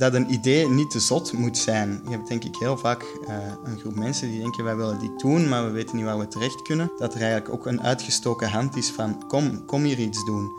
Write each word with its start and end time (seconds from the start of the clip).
dat 0.00 0.14
een 0.14 0.32
idee 0.32 0.68
niet 0.68 0.90
te 0.90 1.00
zot 1.00 1.32
moet 1.32 1.58
zijn. 1.58 2.00
Je 2.04 2.10
hebt 2.10 2.28
denk 2.28 2.44
ik 2.44 2.56
heel 2.56 2.78
vaak 2.78 3.02
uh, 3.02 3.36
een 3.64 3.78
groep 3.78 3.94
mensen 3.94 4.28
die 4.30 4.40
denken 4.40 4.64
wij 4.64 4.76
willen 4.76 4.98
dit 4.98 5.20
doen, 5.20 5.48
maar 5.48 5.64
we 5.64 5.70
weten 5.70 5.96
niet 5.96 6.04
waar 6.04 6.18
we 6.18 6.28
terecht 6.28 6.62
kunnen. 6.62 6.92
Dat 6.96 7.14
er 7.14 7.20
eigenlijk 7.20 7.52
ook 7.52 7.66
een 7.66 7.82
uitgestoken 7.82 8.50
hand 8.50 8.76
is 8.76 8.90
van 8.90 9.26
kom, 9.26 9.64
kom 9.64 9.82
hier 9.82 9.98
iets 9.98 10.24
doen. 10.24 10.50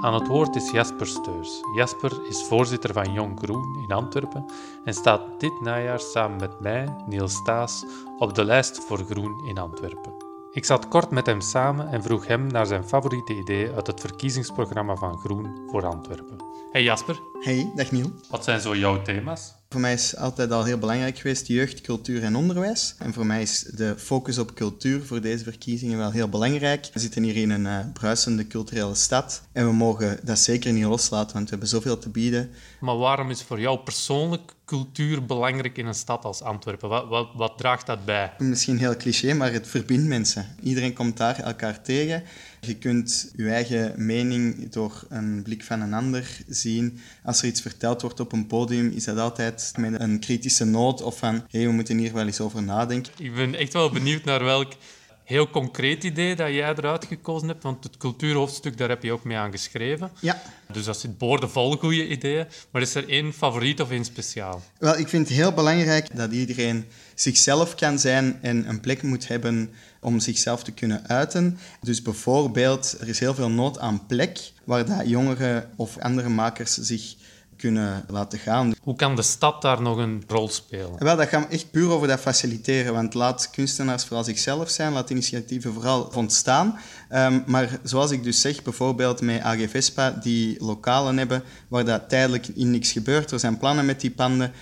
Aan 0.00 0.14
het 0.14 0.26
woord 0.26 0.56
is 0.56 0.70
Jasper 0.70 1.06
Steurs. 1.06 1.60
Jasper 1.74 2.12
is 2.28 2.42
voorzitter 2.42 2.92
van 2.92 3.12
Jong 3.12 3.38
Groen 3.38 3.78
in 3.82 3.94
Antwerpen 3.94 4.44
en 4.84 4.94
staat 4.94 5.22
dit 5.38 5.60
najaar 5.60 6.00
samen 6.00 6.36
met 6.36 6.60
mij, 6.60 6.96
Niels 7.06 7.34
Staes, 7.34 7.84
op 8.18 8.34
de 8.34 8.44
lijst 8.44 8.84
voor 8.84 8.98
Groen 8.98 9.44
in 9.44 9.58
Antwerpen. 9.58 10.25
Ik 10.56 10.64
zat 10.64 10.88
kort 10.88 11.10
met 11.10 11.26
hem 11.26 11.40
samen 11.40 11.88
en 11.88 12.02
vroeg 12.02 12.26
hem 12.26 12.46
naar 12.46 12.66
zijn 12.66 12.84
favoriete 12.84 13.34
idee 13.34 13.72
uit 13.72 13.86
het 13.86 14.00
verkiezingsprogramma 14.00 14.94
van 14.94 15.18
Groen 15.18 15.68
voor 15.70 15.86
Antwerpen. 15.86 16.36
Hey 16.72 16.82
Jasper. 16.82 17.20
Hey, 17.40 17.72
dag 17.74 17.90
Niel. 17.90 18.10
Wat 18.30 18.44
zijn 18.44 18.60
zo 18.60 18.76
jouw 18.76 19.02
thema's? 19.02 19.54
Voor 19.76 19.84
mij 19.84 19.94
is 19.94 20.16
altijd 20.16 20.50
al 20.50 20.64
heel 20.64 20.78
belangrijk 20.78 21.18
geweest 21.18 21.46
jeugd, 21.46 21.80
cultuur 21.80 22.22
en 22.22 22.36
onderwijs. 22.36 22.94
En 22.98 23.12
voor 23.12 23.26
mij 23.26 23.42
is 23.42 23.60
de 23.60 23.94
focus 23.98 24.38
op 24.38 24.54
cultuur 24.54 25.02
voor 25.02 25.20
deze 25.20 25.44
verkiezingen 25.44 25.98
wel 25.98 26.10
heel 26.10 26.28
belangrijk. 26.28 26.88
We 26.92 27.00
zitten 27.00 27.22
hier 27.22 27.36
in 27.36 27.50
een 27.50 27.64
uh, 27.64 27.78
bruisende 27.92 28.46
culturele 28.46 28.94
stad 28.94 29.42
en 29.52 29.66
we 29.66 29.72
mogen 29.72 30.18
dat 30.22 30.38
zeker 30.38 30.72
niet 30.72 30.84
loslaten, 30.84 31.32
want 31.32 31.44
we 31.44 31.50
hebben 31.50 31.68
zoveel 31.68 31.98
te 31.98 32.08
bieden. 32.08 32.50
Maar 32.80 32.96
waarom 32.96 33.30
is 33.30 33.42
voor 33.42 33.60
jou 33.60 33.78
persoonlijk 33.78 34.54
cultuur 34.64 35.26
belangrijk 35.26 35.78
in 35.78 35.86
een 35.86 35.94
stad 35.94 36.24
als 36.24 36.42
Antwerpen? 36.42 36.88
Wat, 36.88 37.08
wat, 37.08 37.28
wat 37.34 37.58
draagt 37.58 37.86
dat 37.86 38.04
bij? 38.04 38.32
Misschien 38.38 38.78
heel 38.78 38.96
cliché, 38.96 39.34
maar 39.34 39.52
het 39.52 39.66
verbindt 39.66 40.06
mensen. 40.06 40.46
Iedereen 40.62 40.92
komt 40.92 41.16
daar 41.16 41.40
elkaar 41.40 41.82
tegen. 41.82 42.22
Je 42.60 42.76
kunt 42.76 43.32
je 43.36 43.50
eigen 43.50 44.06
mening 44.06 44.70
door 44.70 45.06
een 45.08 45.42
blik 45.42 45.64
van 45.64 45.80
een 45.80 45.94
ander 45.94 46.38
zien. 46.48 47.00
Als 47.24 47.42
er 47.42 47.48
iets 47.48 47.60
verteld 47.60 48.02
wordt 48.02 48.20
op 48.20 48.32
een 48.32 48.46
podium, 48.46 48.90
is 48.90 49.04
dat 49.04 49.18
altijd 49.18 49.65
met 49.76 50.00
een 50.00 50.20
kritische 50.20 50.64
noot 50.64 51.02
of 51.02 51.18
van 51.18 51.34
hé, 51.34 51.58
hey, 51.58 51.66
we 51.66 51.72
moeten 51.72 51.98
hier 51.98 52.12
wel 52.12 52.26
eens 52.26 52.40
over 52.40 52.62
nadenken. 52.62 53.12
Ik 53.18 53.34
ben 53.34 53.54
echt 53.54 53.72
wel 53.72 53.90
benieuwd 53.90 54.24
naar 54.24 54.44
welk 54.44 54.72
heel 55.26 55.50
concreet 55.50 56.04
idee 56.04 56.36
dat 56.36 56.48
jij 56.48 56.74
eruit 56.76 57.04
gekozen 57.04 57.48
hebt, 57.48 57.62
want 57.62 57.84
het 57.84 57.96
cultuurhoofdstuk, 57.96 58.78
daar 58.78 58.88
heb 58.88 59.02
je 59.02 59.12
ook 59.12 59.24
mee 59.24 59.36
aan 59.36 59.50
geschreven. 59.50 60.10
Ja. 60.20 60.42
Dus 60.72 60.84
dat 60.84 61.00
zit 61.00 61.18
boordevol 61.18 61.76
goede 61.76 62.08
ideeën. 62.08 62.46
Maar 62.70 62.82
is 62.82 62.94
er 62.94 63.08
één 63.08 63.32
favoriet 63.32 63.80
of 63.80 63.90
één 63.90 64.04
speciaal? 64.04 64.62
Wel, 64.78 64.98
ik 64.98 65.08
vind 65.08 65.28
het 65.28 65.36
heel 65.36 65.52
belangrijk 65.52 66.16
dat 66.16 66.32
iedereen 66.32 66.84
zichzelf 67.14 67.74
kan 67.74 67.98
zijn 67.98 68.38
en 68.42 68.68
een 68.68 68.80
plek 68.80 69.02
moet 69.02 69.28
hebben 69.28 69.70
om 70.00 70.20
zichzelf 70.20 70.62
te 70.62 70.72
kunnen 70.72 71.08
uiten. 71.08 71.58
Dus 71.80 72.02
bijvoorbeeld, 72.02 72.96
er 73.00 73.08
is 73.08 73.18
heel 73.18 73.34
veel 73.34 73.50
nood 73.50 73.78
aan 73.78 74.06
plek 74.06 74.52
waar 74.64 74.86
dat 74.86 75.08
jongeren 75.08 75.70
of 75.76 75.98
andere 75.98 76.28
makers 76.28 76.74
zich 76.74 77.14
kunnen 77.56 78.04
laten 78.08 78.38
gaan. 78.38 78.74
Hoe 78.80 78.96
kan 78.96 79.16
de 79.16 79.22
stad 79.22 79.62
daar 79.62 79.82
nog 79.82 79.96
een 79.96 80.24
rol 80.26 80.48
spelen? 80.48 80.98
Wel, 80.98 81.16
dat 81.16 81.28
gaat 81.28 81.48
echt 81.48 81.70
puur 81.70 81.90
over 81.90 82.08
dat 82.08 82.20
faciliteren. 82.20 82.92
Want 82.92 83.14
laat 83.14 83.50
kunstenaars 83.50 84.04
vooral 84.04 84.24
zichzelf 84.24 84.70
zijn, 84.70 84.92
laat 84.92 85.10
initiatieven 85.10 85.72
vooral 85.72 86.10
ontstaan. 86.14 86.78
Um, 87.12 87.42
maar 87.46 87.78
zoals 87.82 88.10
ik 88.10 88.22
dus 88.22 88.40
zeg, 88.40 88.62
bijvoorbeeld 88.62 89.20
met 89.20 89.42
AG 89.42 89.70
Vespa, 89.70 90.10
die 90.10 90.64
lokalen 90.64 91.18
hebben 91.18 91.42
waar 91.68 91.84
dat 91.84 92.08
tijdelijk 92.08 92.46
in 92.48 92.70
niks 92.70 92.92
gebeurt. 92.92 93.30
Er 93.30 93.40
zijn 93.40 93.58
plannen 93.58 93.86
met 93.86 94.00
die 94.00 94.10
panden. 94.10 94.52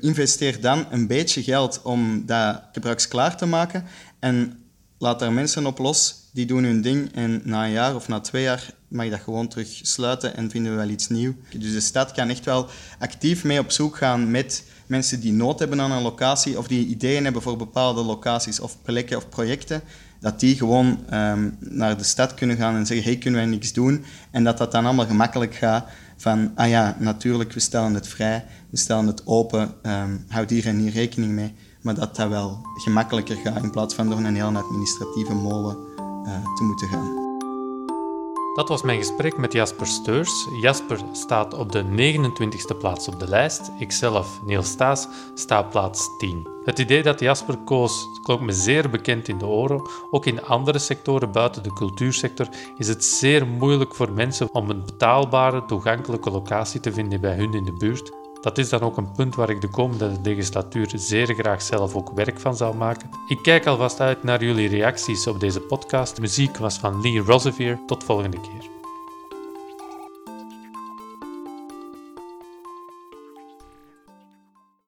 Investeer 0.00 0.60
dan 0.60 0.86
een 0.90 1.06
beetje 1.06 1.42
geld 1.42 1.80
om 1.82 2.26
dat 2.26 2.62
gebruiksklaar 2.72 3.36
te 3.36 3.46
maken. 3.46 3.84
En 4.18 4.64
laat 4.98 5.18
daar 5.18 5.32
mensen 5.32 5.66
op 5.66 5.78
los, 5.78 6.25
die 6.36 6.46
doen 6.46 6.64
hun 6.64 6.80
ding 6.80 7.14
en 7.14 7.40
na 7.44 7.64
een 7.64 7.70
jaar 7.70 7.94
of 7.94 8.08
na 8.08 8.20
twee 8.20 8.42
jaar 8.42 8.70
mag 8.88 9.04
je 9.04 9.10
dat 9.10 9.20
gewoon 9.20 9.48
terug 9.48 9.68
sluiten 9.82 10.36
en 10.36 10.50
vinden 10.50 10.72
we 10.72 10.78
wel 10.78 10.88
iets 10.88 11.08
nieuws. 11.08 11.34
Dus 11.58 11.72
de 11.72 11.80
stad 11.80 12.12
kan 12.12 12.28
echt 12.28 12.44
wel 12.44 12.66
actief 12.98 13.44
mee 13.44 13.58
op 13.58 13.70
zoek 13.70 13.96
gaan 13.96 14.30
met 14.30 14.64
mensen 14.86 15.20
die 15.20 15.32
nood 15.32 15.58
hebben 15.58 15.80
aan 15.80 15.90
een 15.90 16.02
locatie 16.02 16.58
of 16.58 16.66
die 16.66 16.86
ideeën 16.86 17.24
hebben 17.24 17.42
voor 17.42 17.56
bepaalde 17.56 18.02
locaties 18.02 18.60
of 18.60 18.82
plekken 18.82 19.16
of 19.16 19.28
projecten, 19.28 19.82
dat 20.20 20.40
die 20.40 20.56
gewoon 20.56 20.98
um, 21.12 21.56
naar 21.60 21.96
de 21.96 22.04
stad 22.04 22.34
kunnen 22.34 22.56
gaan 22.56 22.74
en 22.74 22.86
zeggen, 22.86 23.06
hey, 23.06 23.18
kunnen 23.18 23.40
wij 23.40 23.50
niks 23.50 23.72
doen? 23.72 24.04
En 24.30 24.44
dat 24.44 24.58
dat 24.58 24.72
dan 24.72 24.84
allemaal 24.84 25.06
gemakkelijk 25.06 25.54
gaat 25.54 25.88
van, 26.16 26.52
ah 26.54 26.68
ja, 26.68 26.96
natuurlijk, 26.98 27.52
we 27.52 27.60
stellen 27.60 27.94
het 27.94 28.08
vrij, 28.08 28.44
we 28.70 28.76
stellen 28.76 29.06
het 29.06 29.26
open, 29.26 29.74
um, 29.82 30.24
houd 30.28 30.50
hier 30.50 30.66
en 30.66 30.78
hier 30.78 30.92
rekening 30.92 31.32
mee 31.32 31.54
maar 31.86 31.94
dat 31.94 32.16
dat 32.16 32.28
wel 32.28 32.60
gemakkelijker 32.74 33.36
gaat 33.36 33.62
in 33.62 33.70
plaats 33.70 33.94
van 33.94 34.08
door 34.08 34.18
een 34.18 34.34
heel 34.34 34.56
administratieve 34.56 35.34
molen 35.34 35.95
te 36.54 36.64
moeten 36.64 36.88
gaan. 36.88 37.24
Dat 38.54 38.68
was 38.68 38.82
mijn 38.82 38.98
gesprek 38.98 39.36
met 39.36 39.52
Jasper 39.52 39.86
Steurs. 39.86 40.48
Jasper 40.60 41.00
staat 41.12 41.54
op 41.54 41.72
de 41.72 41.84
29e 41.84 42.78
plaats 42.78 43.08
op 43.08 43.20
de 43.20 43.28
lijst. 43.28 43.70
Ikzelf, 43.78 44.40
Niels 44.44 44.68
Staes, 44.68 45.08
sta 45.34 45.62
plaats 45.62 46.08
10. 46.18 46.48
Het 46.64 46.78
idee 46.78 47.02
dat 47.02 47.20
Jasper 47.20 47.56
koos 47.64 48.08
klonk 48.22 48.40
me 48.40 48.52
zeer 48.52 48.90
bekend 48.90 49.28
in 49.28 49.38
de 49.38 49.46
oren. 49.46 49.88
Ook 50.10 50.26
in 50.26 50.44
andere 50.44 50.78
sectoren 50.78 51.32
buiten 51.32 51.62
de 51.62 51.72
cultuursector 51.72 52.48
is 52.76 52.88
het 52.88 53.04
zeer 53.04 53.46
moeilijk 53.46 53.94
voor 53.94 54.12
mensen 54.12 54.54
om 54.54 54.70
een 54.70 54.84
betaalbare, 54.84 55.64
toegankelijke 55.64 56.30
locatie 56.30 56.80
te 56.80 56.92
vinden 56.92 57.20
bij 57.20 57.36
hun 57.36 57.54
in 57.54 57.64
de 57.64 57.72
buurt. 57.72 58.12
Dat 58.46 58.58
is 58.58 58.68
dan 58.68 58.80
ook 58.80 58.96
een 58.96 59.12
punt 59.12 59.34
waar 59.34 59.50
ik 59.50 59.60
de 59.60 59.68
komende 59.68 60.12
legislatuur 60.22 60.92
zeer 60.94 61.34
graag 61.34 61.62
zelf 61.62 61.94
ook 61.94 62.10
werk 62.14 62.40
van 62.40 62.56
zal 62.56 62.72
maken. 62.72 63.10
Ik 63.28 63.38
kijk 63.42 63.66
alvast 63.66 64.00
uit 64.00 64.22
naar 64.22 64.44
jullie 64.44 64.68
reacties 64.68 65.26
op 65.26 65.40
deze 65.40 65.60
podcast. 65.60 66.14
De 66.14 66.20
muziek 66.20 66.56
was 66.56 66.78
van 66.78 67.00
Lee 67.00 67.20
Rosevier. 67.20 67.78
Tot 67.86 68.04
volgende 68.04 68.40
keer. 68.40 68.75